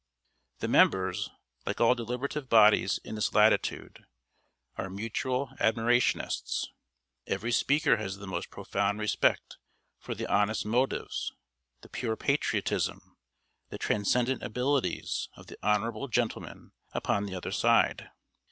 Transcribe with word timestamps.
The 0.61 0.67
members, 0.67 1.29
like 1.67 1.79
all 1.79 1.93
deliberative 1.93 2.49
bodies 2.49 2.97
in 3.03 3.13
this 3.13 3.35
latitude, 3.35 4.03
are 4.75 4.89
mutual 4.89 5.49
admirationists. 5.59 6.65
Every 7.27 7.51
speaker 7.51 7.97
has 7.97 8.17
the 8.17 8.25
most 8.25 8.49
profound 8.49 8.97
respect 8.99 9.57
for 9.99 10.15
the 10.15 10.25
honest 10.25 10.65
motives, 10.65 11.33
the 11.81 11.89
pure 11.89 12.15
patriotism, 12.15 13.15
the 13.69 13.77
transcendent 13.77 14.41
abilities 14.41 15.29
of 15.37 15.45
the 15.45 15.57
honorable 15.61 16.07
gentleman 16.07 16.71
upon 16.93 17.27
the 17.27 17.35
other 17.35 17.51
side. 17.51 18.09